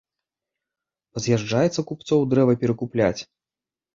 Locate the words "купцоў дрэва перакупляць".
1.91-3.21